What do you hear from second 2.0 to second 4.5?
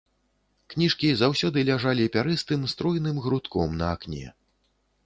пярэстым, стройным грудком на акне.